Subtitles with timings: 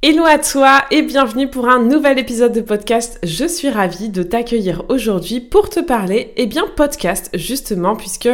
[0.00, 3.18] Hello à toi et bienvenue pour un nouvel épisode de podcast.
[3.24, 8.28] Je suis ravie de t'accueillir aujourd'hui pour te parler, eh bien podcast justement, puisque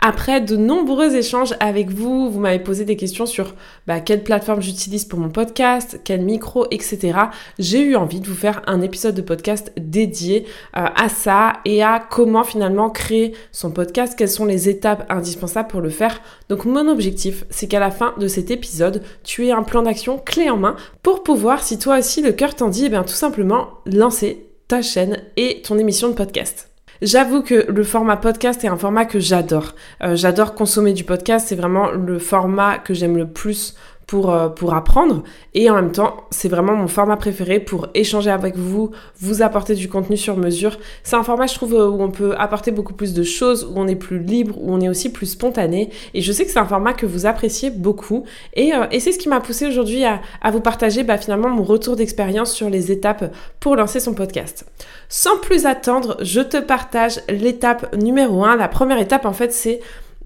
[0.00, 3.54] après de nombreux échanges avec vous, vous m'avez posé des questions sur
[3.86, 7.16] bah, quelle plateforme j'utilise pour mon podcast, quel micro, etc.
[7.60, 10.46] J'ai eu envie de vous faire un épisode de podcast dédié
[10.76, 15.68] euh, à ça et à comment finalement créer son podcast, quelles sont les étapes indispensables
[15.68, 16.20] pour le faire.
[16.48, 20.18] Donc mon objectif, c'est qu'à la fin de cet épisode, tu aies un plan d'action
[20.18, 20.74] clé en main
[21.04, 24.80] pour pouvoir, si toi aussi le cœur t'en dit, eh bien tout simplement lancer ta
[24.80, 26.70] chaîne et ton émission de podcast.
[27.02, 29.74] J'avoue que le format podcast est un format que j'adore.
[30.02, 33.74] Euh, j'adore consommer du podcast, c'est vraiment le format que j'aime le plus
[34.14, 38.30] pour, euh, pour apprendre et en même temps c'est vraiment mon format préféré pour échanger
[38.30, 40.78] avec vous, vous apporter du contenu sur mesure.
[41.02, 43.72] C'est un format je trouve euh, où on peut apporter beaucoup plus de choses, où
[43.74, 46.60] on est plus libre, où on est aussi plus spontané et je sais que c'est
[46.60, 50.20] un format que vous appréciez beaucoup et, euh, c'est ce qui m'a poussé aujourd'hui à,
[50.40, 54.64] à, vous partager bah, finalement mon retour d'expérience sur les étapes pour lancer son podcast.
[55.08, 58.54] Sans plus attendre, je te partage l'étape numéro 1.
[58.54, 59.80] La première étape en fait c'est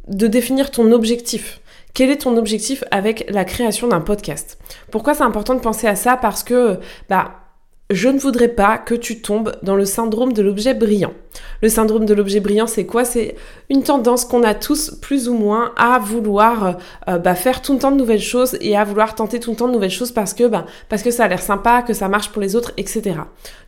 [0.09, 1.63] de définir ton objectif.
[1.99, 4.57] Quel est ton objectif avec la création d'un podcast?
[4.93, 6.17] Pourquoi c'est important de penser à ça?
[6.17, 7.33] Parce que, bah,
[7.91, 11.13] je ne voudrais pas que tu tombes dans le syndrome de l'objet brillant.
[11.61, 13.05] Le syndrome de l'objet brillant, c'est quoi?
[13.05, 13.35] C'est
[13.69, 16.77] une tendance qu'on a tous plus ou moins à vouloir
[17.09, 19.57] euh, bah, faire tout le temps de nouvelles choses et à vouloir tenter tout le
[19.57, 22.09] temps de nouvelles choses parce que, bah, parce que ça a l'air sympa, que ça
[22.09, 23.17] marche pour les autres, etc.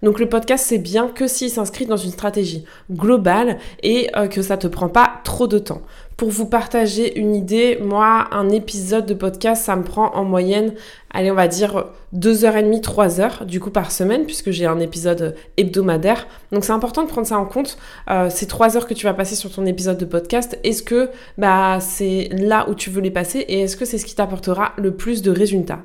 [0.05, 4.42] Donc le podcast, c'est bien que s'il s'inscrit dans une stratégie globale et euh, que
[4.42, 5.83] ça te prend pas trop de temps.
[6.20, 10.75] Pour vous partager une idée, moi, un épisode de podcast, ça me prend en moyenne,
[11.14, 16.29] allez, on va dire 2h30, 3h, du coup, par semaine, puisque j'ai un épisode hebdomadaire.
[16.53, 17.79] Donc, c'est important de prendre ça en compte.
[18.11, 21.09] Euh, ces 3 heures que tu vas passer sur ton épisode de podcast, est-ce que
[21.39, 24.75] bah, c'est là où tu veux les passer et est-ce que c'est ce qui t'apportera
[24.77, 25.80] le plus de résultats?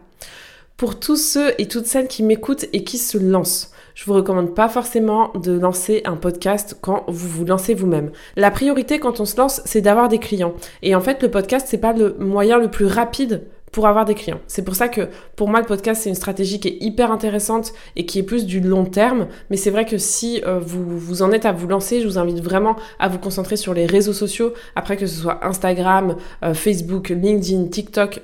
[0.75, 4.53] Pour tous ceux et toutes celles qui m'écoutent et qui se lancent, je vous recommande
[4.53, 8.11] pas forcément de lancer un podcast quand vous vous lancez vous-même.
[8.35, 10.53] La priorité quand on se lance, c'est d'avoir des clients.
[10.83, 14.15] Et en fait, le podcast, c'est pas le moyen le plus rapide pour avoir des
[14.15, 14.39] clients.
[14.47, 17.73] C'est pour ça que pour moi le podcast c'est une stratégie qui est hyper intéressante
[17.97, 19.27] et qui est plus du long terme.
[19.49, 22.17] Mais c'est vrai que si euh, vous, vous en êtes à vous lancer, je vous
[22.17, 24.53] invite vraiment à vous concentrer sur les réseaux sociaux.
[24.77, 28.21] Après que ce soit Instagram, euh, Facebook, LinkedIn, TikTok,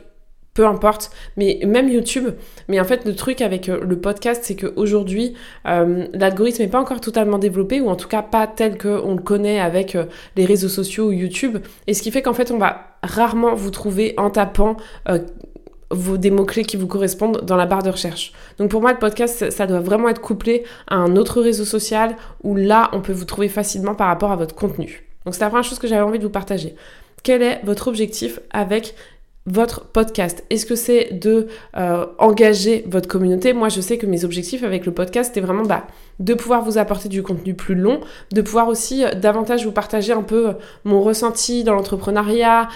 [0.54, 2.30] peu importe, mais même YouTube.
[2.68, 5.34] Mais en fait, le truc avec euh, le podcast, c'est qu'aujourd'hui,
[5.68, 9.22] euh, l'algorithme n'est pas encore totalement développé, ou en tout cas pas tel qu'on le
[9.22, 11.60] connaît avec euh, les réseaux sociaux ou YouTube.
[11.88, 14.78] Et ce qui fait qu'en fait, on va rarement vous trouver en tapant
[15.90, 18.32] vos, des mots-clés qui vous correspondent dans la barre de recherche.
[18.58, 22.16] Donc pour moi, le podcast, ça doit vraiment être couplé à un autre réseau social
[22.44, 25.08] où là, on peut vous trouver facilement par rapport à votre contenu.
[25.26, 26.76] Donc c'est la première chose que j'avais envie de vous partager.
[27.24, 28.96] Quel est votre objectif avec
[29.48, 33.54] votre podcast Est-ce que c'est de euh, engager votre communauté?
[33.54, 35.88] Moi, je sais que mes objectifs avec le podcast, c'était vraiment bah,
[36.20, 40.14] de pouvoir vous apporter du contenu plus long, de pouvoir aussi euh, davantage vous partager
[40.14, 40.54] un peu euh,
[40.84, 42.68] mon ressenti dans l'entrepreneuriat,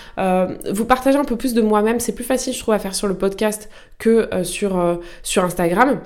[0.72, 2.00] vous partager un peu plus de moi-même.
[2.00, 5.00] C'est plus facile, je trouve, à faire sur le podcast que sur,
[5.38, 6.00] Instagram.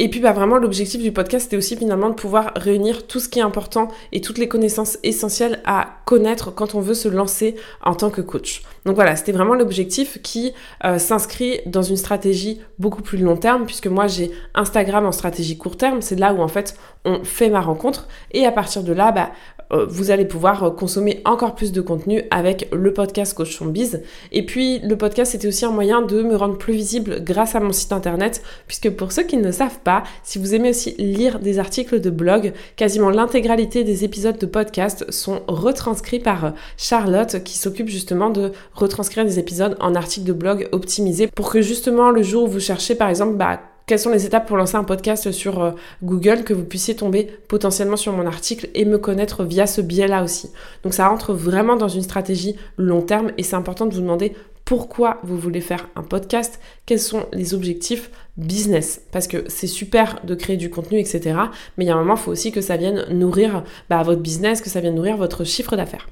[0.00, 3.28] Et puis bah vraiment l'objectif du podcast c'était aussi finalement de pouvoir réunir tout ce
[3.28, 7.56] qui est important et toutes les connaissances essentielles à connaître quand on veut se lancer
[7.84, 8.62] en tant que coach.
[8.88, 10.54] Donc voilà, c'était vraiment l'objectif qui
[10.86, 15.58] euh, s'inscrit dans une stratégie beaucoup plus long terme puisque moi j'ai Instagram en stratégie
[15.58, 18.94] court terme, c'est là où en fait on fait ma rencontre et à partir de
[18.94, 19.28] là bah
[19.70, 24.02] euh, vous allez pouvoir euh, consommer encore plus de contenu avec le podcast Coach Biz.
[24.32, 27.60] Et puis le podcast c'était aussi un moyen de me rendre plus visible grâce à
[27.60, 31.38] mon site internet, puisque pour ceux qui ne savent pas, si vous aimez aussi lire
[31.38, 37.58] des articles de blog, quasiment l'intégralité des épisodes de podcast sont retranscrits par Charlotte qui
[37.58, 42.22] s'occupe justement de retranscrire des épisodes en articles de blog optimisés pour que justement le
[42.22, 45.32] jour où vous cherchez par exemple bah, quelles sont les étapes pour lancer un podcast
[45.32, 45.70] sur euh,
[46.04, 50.22] Google, que vous puissiez tomber potentiellement sur mon article et me connaître via ce biais-là
[50.22, 50.50] aussi.
[50.84, 54.34] Donc ça rentre vraiment dans une stratégie long terme et c'est important de vous demander
[54.68, 60.20] pourquoi vous voulez faire un podcast, quels sont les objectifs business, parce que c'est super
[60.24, 61.36] de créer du contenu, etc.
[61.78, 64.20] Mais il y a un moment, il faut aussi que ça vienne nourrir bah, votre
[64.20, 66.06] business, que ça vienne nourrir votre chiffre d'affaires.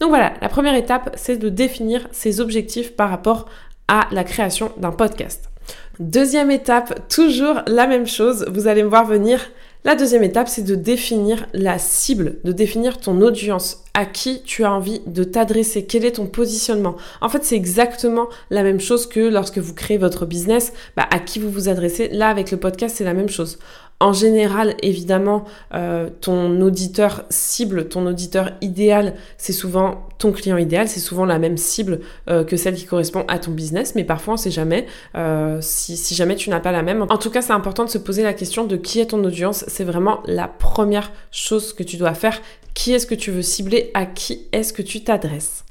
[0.00, 3.44] Donc voilà, la première étape, c'est de définir ses objectifs par rapport
[3.88, 5.50] à la création d'un podcast.
[6.00, 9.38] Deuxième étape, toujours la même chose, vous allez me voir venir
[9.84, 14.64] La deuxième étape, c'est de définir la cible, de définir ton audience, à qui tu
[14.64, 16.96] as envie de t'adresser, quel est ton positionnement.
[17.20, 21.20] En fait, c'est exactement la même chose que lorsque vous créez votre business, bah, à
[21.20, 22.08] qui vous vous adressez.
[22.08, 23.58] Là, avec le podcast, c'est la même chose.
[24.00, 30.88] En général, évidemment, euh, ton auditeur cible, ton auditeur idéal, c'est souvent ton client idéal,
[30.88, 32.00] c'est souvent la même cible
[32.30, 34.86] euh, que celle qui correspond à ton business, mais parfois on sait jamais
[35.16, 37.02] euh, si, si, jamais tu n'as pas la même.
[37.08, 39.64] En tout cas, c'est important de se poser la question de qui est ton audience.
[39.66, 42.40] C'est vraiment la première chose que tu dois faire.
[42.74, 43.90] Qui est-ce que tu veux cibler?
[43.94, 45.64] À qui est-ce que tu t'adresses?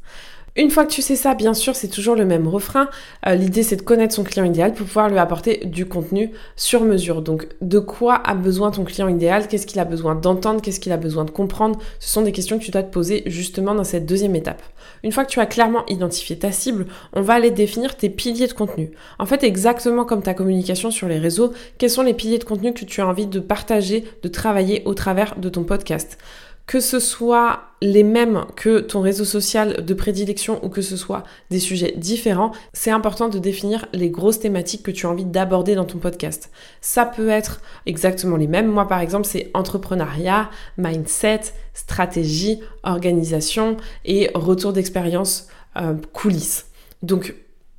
[0.57, 2.89] Une fois que tu sais ça, bien sûr, c'est toujours le même refrain.
[3.27, 6.83] Euh, l'idée, c'est de connaître son client idéal pour pouvoir lui apporter du contenu sur
[6.83, 7.21] mesure.
[7.21, 9.47] Donc, de quoi a besoin ton client idéal?
[9.47, 10.61] Qu'est-ce qu'il a besoin d'entendre?
[10.61, 11.79] Qu'est-ce qu'il a besoin de comprendre?
[11.99, 14.61] Ce sont des questions que tu dois te poser justement dans cette deuxième étape.
[15.03, 18.47] Une fois que tu as clairement identifié ta cible, on va aller définir tes piliers
[18.47, 18.91] de contenu.
[19.19, 22.73] En fait, exactement comme ta communication sur les réseaux, quels sont les piliers de contenu
[22.73, 26.17] que tu as envie de partager, de travailler au travers de ton podcast?
[26.67, 31.23] Que ce soit les mêmes que ton réseau social de prédilection ou que ce soit
[31.49, 35.75] des sujets différents, c'est important de définir les grosses thématiques que tu as envie d'aborder
[35.75, 36.51] dans ton podcast.
[36.81, 38.67] Ça peut être exactement les mêmes.
[38.67, 41.41] Moi, par exemple, c'est entrepreneuriat, mindset,
[41.73, 45.47] stratégie, organisation et retour d'expérience
[45.77, 46.65] euh, coulisses.
[47.01, 47.33] Donc,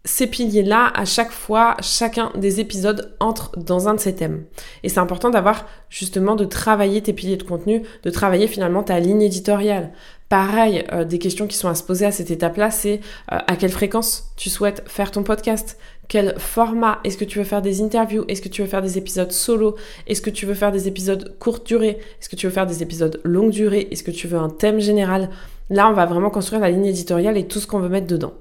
[0.08, 4.44] ces piliers-là, à chaque fois, chacun des épisodes entre dans un de ces thèmes.
[4.82, 9.00] Et c'est important d'avoir justement de travailler tes piliers de contenu, de travailler finalement ta
[9.00, 9.92] ligne éditoriale.
[10.30, 13.00] Pareil, euh, des questions qui sont à se poser à cette étape-là, c'est
[13.32, 15.78] euh, à quelle fréquence tu souhaites faire ton podcast?
[16.08, 17.00] Quel format?
[17.04, 18.24] Est-ce que tu veux faire des interviews?
[18.28, 19.76] Est-ce que tu veux faire des épisodes solo?
[20.06, 21.98] Est-ce que tu veux faire des épisodes courte durée?
[22.18, 23.88] Est-ce que tu veux faire des épisodes longue durée?
[23.90, 25.28] Est-ce que tu veux un thème général?
[25.68, 28.32] Là, on va vraiment construire la ligne éditoriale et tout ce qu'on veut mettre dedans.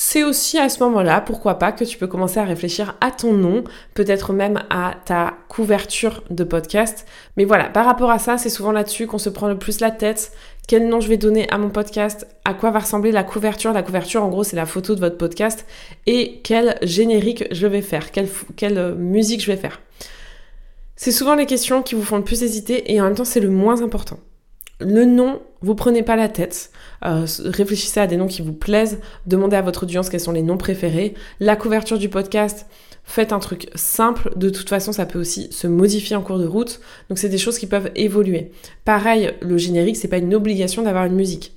[0.00, 3.32] C'est aussi à ce moment-là, pourquoi pas, que tu peux commencer à réfléchir à ton
[3.32, 3.64] nom,
[3.94, 7.04] peut-être même à ta couverture de podcast.
[7.36, 9.90] Mais voilà, par rapport à ça, c'est souvent là-dessus qu'on se prend le plus la
[9.90, 10.30] tête.
[10.68, 12.28] Quel nom je vais donner à mon podcast?
[12.44, 13.72] À quoi va ressembler la couverture?
[13.72, 15.66] La couverture, en gros, c'est la photo de votre podcast.
[16.06, 18.12] Et quel générique je vais faire?
[18.12, 19.80] Quelle, euh, musique je vais faire?
[20.94, 23.40] C'est souvent les questions qui vous font le plus hésiter et en même temps, c'est
[23.40, 24.20] le moins important.
[24.80, 26.70] Le nom, vous prenez pas la tête.
[27.04, 29.00] Euh, réfléchissez à des noms qui vous plaisent.
[29.26, 31.14] Demandez à votre audience quels sont les noms préférés.
[31.40, 32.66] La couverture du podcast,
[33.02, 34.30] faites un truc simple.
[34.36, 36.80] De toute façon, ça peut aussi se modifier en cours de route.
[37.08, 38.52] Donc, c'est des choses qui peuvent évoluer.
[38.84, 41.54] Pareil, le générique, c'est pas une obligation d'avoir une musique.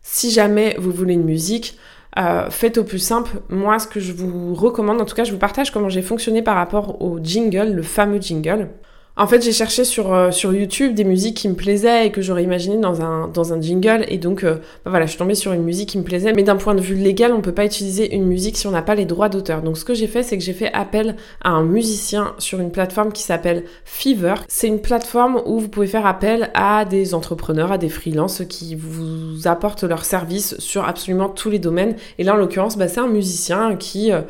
[0.00, 1.76] Si jamais vous voulez une musique,
[2.18, 3.42] euh, faites au plus simple.
[3.50, 6.40] Moi, ce que je vous recommande, en tout cas, je vous partage comment j'ai fonctionné
[6.40, 8.70] par rapport au jingle, le fameux jingle.
[9.14, 12.22] En fait, j'ai cherché sur, euh, sur YouTube des musiques qui me plaisaient et que
[12.22, 14.06] j'aurais imaginé dans un, dans un jingle.
[14.08, 14.54] Et donc, euh,
[14.86, 16.32] bah voilà, je suis tombée sur une musique qui me plaisait.
[16.32, 18.80] Mais d'un point de vue légal, on peut pas utiliser une musique si on n'a
[18.80, 19.60] pas les droits d'auteur.
[19.60, 22.72] Donc, ce que j'ai fait, c'est que j'ai fait appel à un musicien sur une
[22.72, 24.36] plateforme qui s'appelle Fever.
[24.48, 28.76] C'est une plateforme où vous pouvez faire appel à des entrepreneurs, à des freelances qui
[28.76, 31.96] vous apportent leurs services sur absolument tous les domaines.
[32.16, 34.22] Et là, en l'occurrence, bah, c'est un musicien qui euh,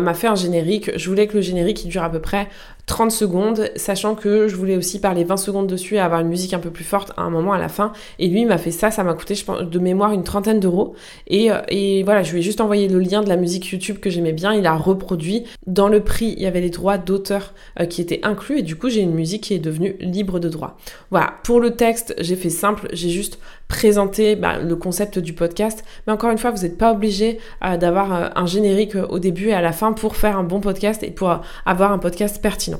[0.00, 0.90] m'a fait un générique.
[0.96, 2.48] Je voulais que le générique dure à peu près
[2.86, 6.52] 30 secondes, sachant que je voulais aussi parler 20 secondes dessus et avoir une musique
[6.52, 7.92] un peu plus forte à un moment à la fin.
[8.18, 10.60] Et lui, il m'a fait ça, ça m'a coûté, je pense, de mémoire une trentaine
[10.60, 10.94] d'euros.
[11.26, 13.98] Et, euh, et voilà, je lui ai juste envoyé le lien de la musique YouTube
[13.98, 14.52] que j'aimais bien.
[14.52, 15.44] Il a reproduit.
[15.66, 18.58] Dans le prix, il y avait les droits d'auteur euh, qui étaient inclus.
[18.58, 20.76] Et du coup, j'ai une musique qui est devenue libre de droit.
[21.10, 22.88] Voilà, pour le texte, j'ai fait simple.
[22.92, 25.84] J'ai juste présenté bah, le concept du podcast.
[26.06, 29.54] Mais encore une fois, vous n'êtes pas obligé euh, d'avoir un générique au début et
[29.54, 32.74] à la fin pour faire un bon podcast et pour avoir un podcast pertinent.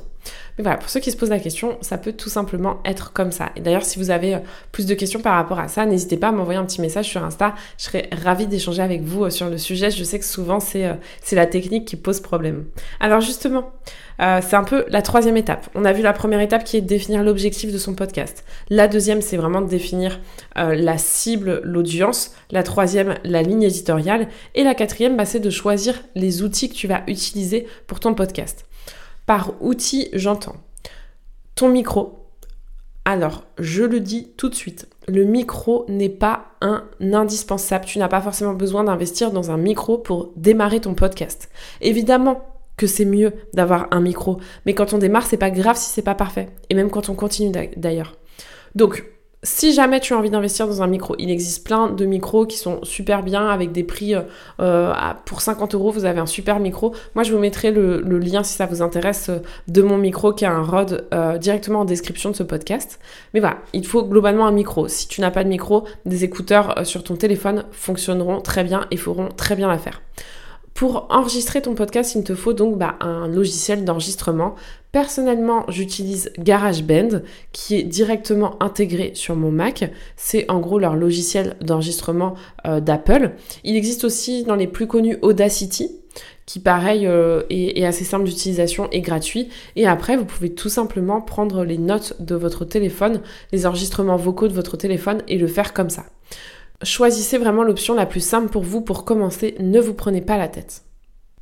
[0.56, 3.32] Mais voilà, pour ceux qui se posent la question, ça peut tout simplement être comme
[3.32, 3.50] ça.
[3.56, 4.38] Et d'ailleurs, si vous avez euh,
[4.70, 7.24] plus de questions par rapport à ça, n'hésitez pas à m'envoyer un petit message sur
[7.24, 7.54] Insta.
[7.76, 9.90] Je serais ravie d'échanger avec vous euh, sur le sujet.
[9.90, 10.94] Je sais que souvent, c'est euh,
[11.32, 12.66] la technique qui pose problème.
[13.00, 13.72] Alors justement,
[14.20, 15.68] c'est un peu la troisième étape.
[15.74, 18.44] On a vu la première étape qui est de définir l'objectif de son podcast.
[18.70, 20.20] La deuxième, c'est vraiment de définir
[20.54, 22.32] la cible, l'audience.
[22.52, 24.28] La troisième, la ligne éditoriale.
[24.54, 28.14] Et la quatrième, bah, c'est de choisir les outils que tu vas utiliser pour ton
[28.14, 28.64] podcast.
[29.26, 30.56] Par outil, j'entends
[31.54, 32.20] ton micro.
[33.04, 37.84] Alors, je le dis tout de suite, le micro n'est pas un indispensable.
[37.84, 41.50] Tu n'as pas forcément besoin d'investir dans un micro pour démarrer ton podcast.
[41.80, 45.90] Évidemment que c'est mieux d'avoir un micro, mais quand on démarre, c'est pas grave si
[45.90, 46.48] c'est pas parfait.
[46.70, 48.16] Et même quand on continue d'ailleurs.
[48.74, 49.04] Donc,
[49.44, 52.56] si jamais tu as envie d'investir dans un micro, il existe plein de micros qui
[52.56, 54.14] sont super bien avec des prix
[54.60, 54.92] euh,
[55.26, 55.90] pour 50 euros.
[55.90, 56.94] Vous avez un super micro.
[57.14, 59.30] Moi, je vous mettrai le, lien si ça vous intéresse
[59.68, 62.98] de mon micro qui a un Rode euh, directement en description de ce podcast.
[63.34, 64.88] Mais voilà, il faut globalement un micro.
[64.88, 68.86] Si tu n'as pas de micro, des écouteurs euh, sur ton téléphone fonctionneront très bien
[68.90, 70.00] et feront très bien l'affaire.
[70.74, 74.56] Pour enregistrer ton podcast, il te faut donc bah, un logiciel d'enregistrement.
[74.90, 77.20] Personnellement, j'utilise GarageBand
[77.52, 79.88] qui est directement intégré sur mon Mac.
[80.16, 82.34] C'est en gros leur logiciel d'enregistrement
[82.66, 83.34] euh, d'Apple.
[83.62, 86.00] Il existe aussi dans les plus connus Audacity
[86.46, 89.48] qui pareil euh, est, assez simple d'utilisation et gratuit.
[89.76, 93.20] Et après, vous pouvez tout simplement prendre les notes de votre téléphone,
[93.52, 96.04] les enregistrements vocaux de votre téléphone et le faire comme ça.
[96.84, 100.48] Choisissez vraiment l'option la plus simple pour vous pour commencer, ne vous prenez pas la
[100.48, 100.82] tête.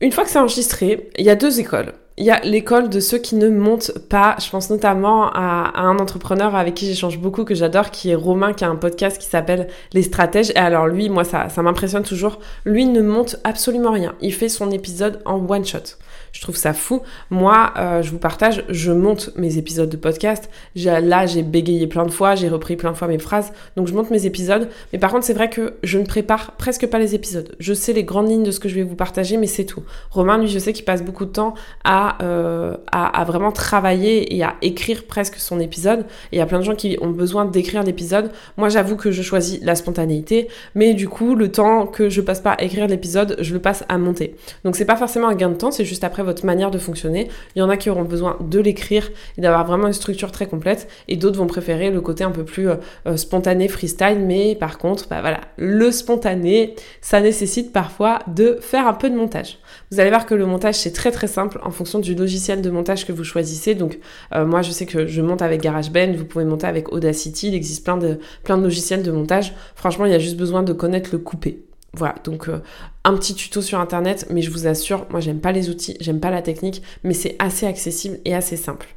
[0.00, 3.00] Une fois que c'est enregistré, il y a deux écoles il y a l'école de
[3.00, 4.36] ceux qui ne montent pas.
[4.40, 8.52] Je pense notamment à, un entrepreneur avec qui j'échange beaucoup, que j'adore, qui est Romain,
[8.52, 10.50] qui a un podcast qui s'appelle Les Stratèges.
[10.50, 12.38] Et alors lui, moi, ça, ça m'impressionne toujours.
[12.64, 14.14] Lui ne monte absolument rien.
[14.20, 15.96] Il fait son épisode en one shot.
[16.32, 17.02] Je trouve ça fou.
[17.30, 20.48] Moi, euh, je vous partage, je monte mes épisodes de podcast.
[20.74, 23.52] Là, j'ai bégayé plein de fois, j'ai repris plein de fois mes phrases.
[23.76, 24.68] Donc, je monte mes épisodes.
[24.92, 27.54] Mais par contre, c'est vrai que je ne prépare presque pas les épisodes.
[27.60, 29.82] Je sais les grandes lignes de ce que je vais vous partager, mais c'est tout.
[30.10, 31.52] Romain, lui, je sais qu'il passe beaucoup de temps
[31.84, 36.00] à, euh, à, vraiment travailler et à écrire presque son épisode.
[36.32, 38.30] Et il y a plein de gens qui ont besoin d'écrire l'épisode.
[38.56, 40.48] Moi, j'avoue que je choisis la spontanéité.
[40.74, 43.84] Mais du coup, le temps que je passe pas à écrire l'épisode, je le passe
[43.90, 44.34] à monter.
[44.64, 47.28] Donc, c'est pas forcément un gain de temps, c'est juste après votre manière de fonctionner.
[47.54, 50.46] Il y en a qui auront besoin de l'écrire et d'avoir vraiment une structure très
[50.46, 52.76] complète, et d'autres vont préférer le côté un peu plus euh,
[53.06, 54.18] euh, spontané, freestyle.
[54.20, 59.16] Mais par contre, bah voilà, le spontané, ça nécessite parfois de faire un peu de
[59.16, 59.58] montage.
[59.90, 62.70] Vous allez voir que le montage c'est très très simple en fonction du logiciel de
[62.70, 63.74] montage que vous choisissez.
[63.74, 63.98] Donc
[64.34, 67.54] euh, moi je sais que je monte avec GarageBand, vous pouvez monter avec Audacity, il
[67.54, 69.54] existe plein de, plein de logiciels de montage.
[69.74, 71.62] Franchement, il y a juste besoin de connaître le coupé.
[71.94, 72.62] Voilà, donc euh,
[73.04, 76.20] un petit tuto sur internet, mais je vous assure, moi j'aime pas les outils, j'aime
[76.20, 78.88] pas la technique, mais c'est assez accessible et assez simple.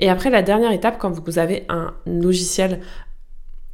[0.00, 2.80] Et après la dernière étape, quand vous avez un logiciel,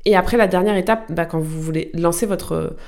[0.07, 2.79] et après la dernière étape, bah, quand vous voulez lancer votre,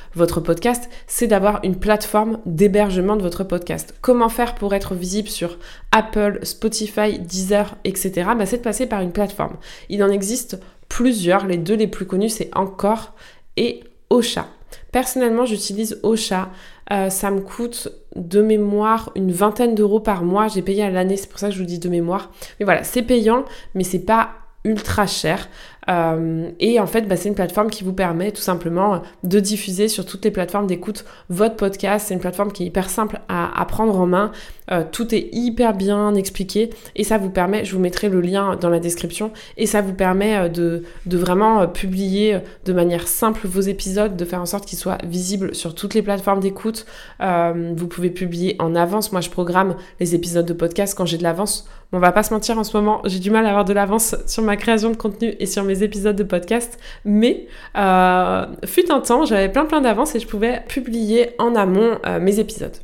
[0.41, 3.93] podcast, c'est d'avoir une plateforme d'hébergement de votre podcast.
[4.01, 5.59] Comment faire pour être visible sur
[5.91, 8.31] Apple, Spotify, Deezer, etc.
[8.39, 9.57] Bah, c'est de passer par une plateforme.
[9.89, 13.15] Il en existe plusieurs, les deux les plus connus, c'est Encore
[13.57, 14.47] et Ocha.
[14.93, 16.51] Personnellement, j'utilise Ocha.
[16.91, 20.49] Euh, ça me coûte de mémoire une vingtaine d'euros par mois.
[20.49, 22.31] J'ai payé à l'année, c'est pour ça que je vous dis de mémoire.
[22.59, 23.45] Mais voilà, c'est payant,
[23.75, 24.31] mais c'est pas
[24.65, 25.49] ultra cher.
[25.89, 29.89] Euh, et en fait, bah, c'est une plateforme qui vous permet tout simplement de diffuser
[29.89, 32.07] sur toutes les plateformes d'écoute votre podcast.
[32.09, 34.33] C'est une plateforme qui est hyper simple à, prendre en main.
[34.71, 38.57] Euh, tout est hyper bien expliqué et ça vous permet, je vous mettrai le lien
[38.57, 43.47] dans la description, et ça vous permet euh, de, de vraiment publier de manière simple
[43.47, 46.87] vos épisodes, de faire en sorte qu'ils soient visibles sur toutes les plateformes d'écoute.
[47.21, 49.13] vous pouvez publier en avance.
[49.13, 51.67] Moi, je programme les épisodes de podcast quand j'ai de l'avance.
[51.93, 54.15] On va pas se mentir en ce moment, j'ai du mal à avoir de l'avance
[54.27, 57.47] sur ma création de contenu et sur mes épisodes de podcast, mais
[57.79, 62.21] euh, fut un temps, j'avais plein plein d'avance et je pouvais publier en amont euh,
[62.21, 62.77] mes épisodes.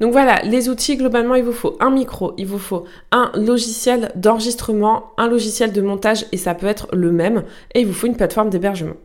[0.00, 4.12] Donc voilà, les outils, globalement, il vous faut un micro, il vous faut un logiciel
[4.14, 8.06] d'enregistrement, un logiciel de montage, et ça peut être le même, et il vous faut
[8.06, 8.96] une plateforme d'hébergement.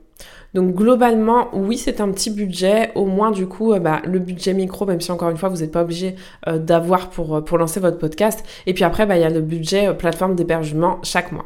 [0.56, 2.92] Donc globalement, oui, c'est un petit budget.
[2.96, 5.58] Au moins, du coup, euh, bah, le budget micro, même si encore une fois, vous
[5.58, 6.16] n'êtes pas obligé
[6.48, 8.44] d'avoir pour, pour lancer votre podcast.
[8.66, 11.46] Et puis après, bah, il y a le budget plateforme d'hébergement chaque mois.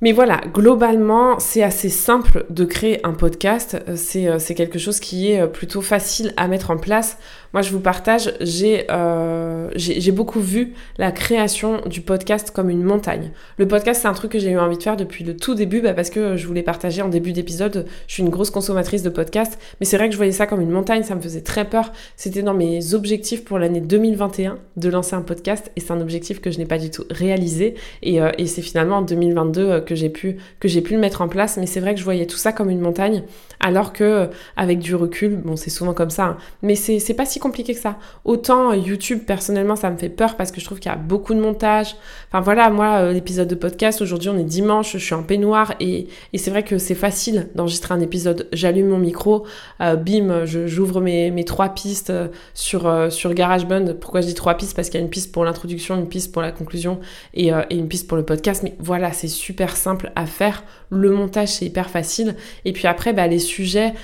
[0.00, 3.76] Mais voilà, globalement, c'est assez simple de créer un podcast.
[3.88, 7.18] Euh, euh, c'est quelque chose qui est euh, plutôt facile à mettre en place.
[7.54, 9.70] Moi, je vous partage, j'ai euh,
[10.12, 13.30] beaucoup vu la création du podcast comme une montagne.
[13.56, 15.80] Le podcast, c'est un truc que j'ai eu envie de faire depuis le tout début,
[15.80, 17.86] bah, parce que je voulais partager en début d'épisode.
[18.06, 20.60] Je suis une grosse consommatrice de podcasts, mais c'est vrai que je voyais ça comme
[20.60, 21.92] une montagne, ça me faisait très peur.
[22.16, 26.42] C'était dans mes objectifs pour l'année 2021 de lancer un podcast, et c'est un objectif
[26.42, 27.76] que je n'ai pas du tout réalisé.
[28.02, 31.00] Et, euh, et c'est finalement en 2022 euh, que j'ai pu, que j'ai pu le
[31.00, 33.22] mettre en place, mais c'est vrai que je voyais tout ça comme une montagne,
[33.60, 37.37] alors que avec du recul, bon, c'est souvent comme ça, hein, mais c'est pas si
[37.38, 37.96] compliqué que ça.
[38.24, 40.98] Autant euh, YouTube, personnellement, ça me fait peur parce que je trouve qu'il y a
[40.98, 41.96] beaucoup de montage.
[42.28, 45.74] Enfin voilà, moi, euh, l'épisode de podcast, aujourd'hui on est dimanche, je suis en peignoir
[45.80, 48.48] et, et c'est vrai que c'est facile d'enregistrer un épisode.
[48.52, 49.46] J'allume mon micro,
[49.80, 52.12] euh, bim, j'ouvre mes, mes, trois pistes
[52.54, 53.94] sur, sur GarageBand.
[54.00, 54.76] Pourquoi je dis trois pistes?
[54.76, 57.00] Parce qu'il y a une piste pour l'introduction, une piste pour la conclusion
[57.34, 58.62] et, et une piste pour le podcast.
[58.62, 60.62] Mais voilà, c'est super simple à faire.
[60.90, 62.34] Le montage, c'est hyper facile.
[62.64, 63.94] Et puis après, bah, les sujets,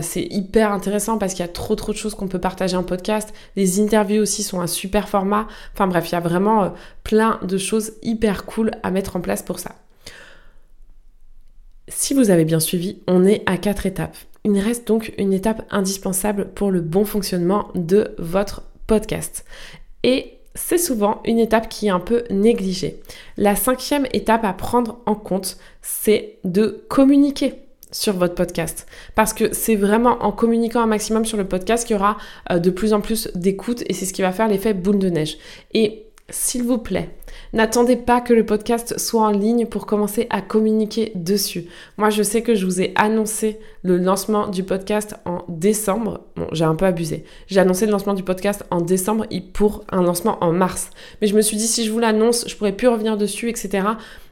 [0.00, 2.82] c'est hyper intéressant parce qu'il y a trop trop de choses qu'on peut partager un
[2.82, 3.32] podcast.
[3.56, 5.46] Les interviews aussi sont un super format.
[5.72, 6.68] Enfin bref, il y a vraiment euh,
[7.02, 9.76] plein de choses hyper cool à mettre en place pour ça.
[11.88, 14.16] Si vous avez bien suivi, on est à quatre étapes.
[14.44, 19.44] Il reste donc une étape indispensable pour le bon fonctionnement de votre podcast.
[20.02, 23.00] Et c'est souvent une étape qui est un peu négligée.
[23.36, 27.54] La cinquième étape à prendre en compte, c'est de communiquer
[27.90, 28.86] sur votre podcast.
[29.14, 32.18] Parce que c'est vraiment en communiquant un maximum sur le podcast qu'il y aura
[32.50, 35.08] euh, de plus en plus d'écoute et c'est ce qui va faire l'effet boule de
[35.08, 35.38] neige.
[36.30, 37.10] S'il vous plaît,
[37.52, 41.66] N'attendez pas que le podcast soit en ligne pour commencer à communiquer dessus.
[41.98, 46.22] Moi, je sais que je vous ai annoncé le lancement du podcast en décembre.
[46.34, 47.24] Bon, j'ai un peu abusé.
[47.46, 50.90] J'ai annoncé le lancement du podcast en décembre pour un lancement en mars.
[51.20, 53.86] Mais je me suis dit, si je vous l'annonce, je pourrais plus revenir dessus, etc.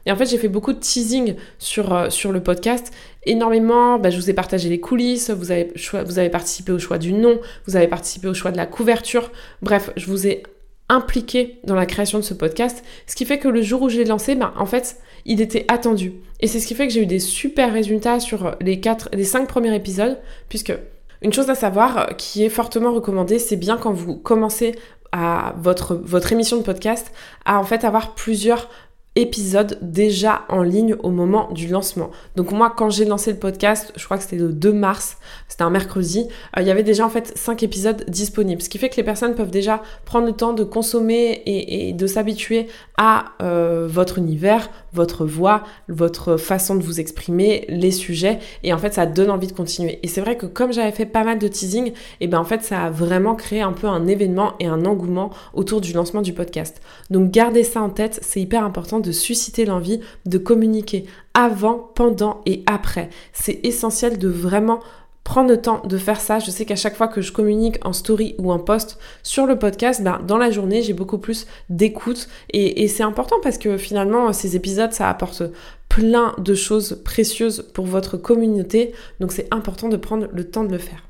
[0.05, 2.91] Et en fait, j'ai fait beaucoup de teasing sur, euh, le podcast.
[3.25, 7.39] Énormément, bah, je vous ai partagé les coulisses, vous avez participé au choix du nom,
[7.67, 9.31] vous avez participé au choix de la couverture.
[9.61, 10.43] Bref, je vous ai
[10.89, 13.97] impliqué dans la création de ce podcast, ce qui fait que le jour où je
[13.97, 16.13] l'ai lancé, ben, en fait, il était attendu.
[16.39, 19.23] Et c'est ce qui fait que j'ai eu des super résultats sur les, quatre, les
[19.23, 20.73] cinq premiers épisodes, puisque
[21.21, 24.75] une chose à savoir qui est fortement recommandée, c'est bien quand vous commencez
[25.13, 27.11] à votre, votre émission de podcast,
[27.45, 28.69] à en fait avoir plusieurs
[29.15, 32.09] épisode déjà en ligne au moment du lancement.
[32.35, 35.17] Donc moi quand j'ai lancé le podcast, je crois que c'était le 2 mars,
[35.47, 36.27] c'était un mercredi,
[36.57, 38.61] euh, il y avait déjà en fait 5 épisodes disponibles.
[38.61, 42.07] Ce qui fait que les personnes peuvent déjà prendre le temps de consommer et, de
[42.07, 42.67] s'habituer
[42.97, 48.77] à euh, votre univers, votre voix, votre façon de vous exprimer, les sujets et en
[48.77, 49.99] fait ça donne envie de continuer.
[50.03, 52.45] Et c'est vrai que comme j'avais fait pas mal de teasing, et eh ben en
[52.45, 56.21] fait ça a vraiment créé un peu un événement et un engouement autour du lancement
[56.21, 56.81] du podcast.
[57.09, 62.41] Donc gardez ça en tête, c'est hyper important de susciter l'envie de communiquer avant, pendant
[62.45, 63.09] et après.
[63.33, 64.79] C'est essentiel de vraiment
[65.23, 66.39] prendre le temps de faire ça.
[66.39, 69.57] Je sais qu'à chaque fois que je communique en story ou en post sur le
[69.57, 72.27] podcast, ben, dans la journée, j'ai beaucoup plus d'écoute.
[72.51, 75.43] Et, et c'est important parce que finalement, ces épisodes, ça apporte
[75.89, 78.93] plein de choses précieuses pour votre communauté.
[79.19, 81.03] Donc c'est important de prendre le temps de le faire.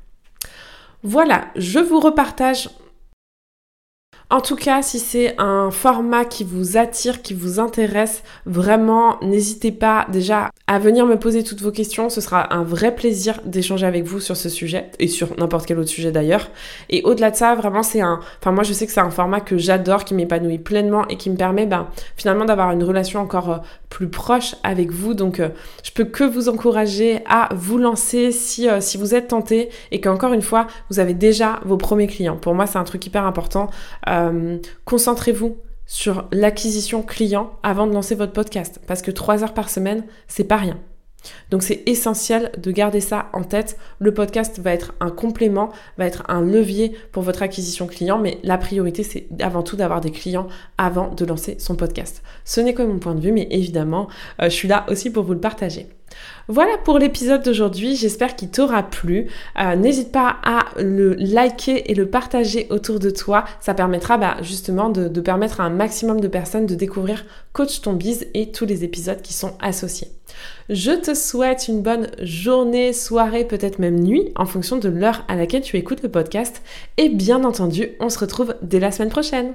[1.02, 2.70] Voilà, je vous repartage
[4.30, 9.70] en tout cas, si c'est un format qui vous attire, qui vous intéresse, vraiment, n'hésitez
[9.70, 12.08] pas déjà à venir me poser toutes vos questions.
[12.08, 15.78] Ce sera un vrai plaisir d'échanger avec vous sur ce sujet et sur n'importe quel
[15.78, 16.50] autre sujet d'ailleurs.
[16.88, 18.20] Et au-delà de ça, vraiment, c'est un.
[18.40, 21.28] Enfin, moi, je sais que c'est un format que j'adore, qui m'épanouit pleinement et qui
[21.28, 23.58] me permet ben, finalement d'avoir une relation encore euh,
[23.90, 25.14] plus proche avec vous.
[25.14, 25.50] Donc, euh,
[25.82, 30.00] je peux que vous encourager à vous lancer si, euh, si vous êtes tenté et
[30.00, 32.36] qu'encore une fois, vous avez déjà vos premiers clients.
[32.36, 33.68] Pour moi, c'est un truc hyper important.
[34.84, 40.04] Concentrez-vous sur l'acquisition client avant de lancer votre podcast parce que 3 heures par semaine,
[40.28, 40.78] c'est pas rien.
[41.50, 43.78] Donc c'est essentiel de garder ça en tête.
[43.98, 48.38] Le podcast va être un complément, va être un levier pour votre acquisition client, mais
[48.42, 50.48] la priorité c'est avant tout d'avoir des clients
[50.78, 52.22] avant de lancer son podcast.
[52.44, 54.08] Ce n'est que mon point de vue, mais évidemment,
[54.40, 55.88] euh, je suis là aussi pour vous le partager.
[56.48, 59.28] Voilà pour l'épisode d'aujourd'hui, j'espère qu'il t'aura plu.
[59.58, 64.36] Euh, n'hésite pas à le liker et le partager autour de toi, ça permettra bah,
[64.42, 68.66] justement de, permettre à un maximum de personnes de découvrir Coach Ton Biz et tous
[68.66, 70.08] les épisodes qui sont associés.
[70.68, 75.36] Je te souhaite une bonne journée, soirée, peut-être même nuit, en fonction de l'heure à
[75.36, 76.62] laquelle tu écoutes le podcast.
[76.96, 79.54] Et bien entendu, on se retrouve dès la semaine prochaine.